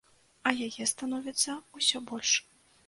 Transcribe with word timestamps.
А 0.49 0.53
яе 0.69 0.89
становіцца 0.93 1.59
ўсё 1.81 2.05
больш. 2.13 2.31